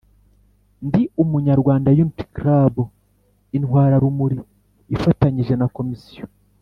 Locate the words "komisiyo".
5.75-6.25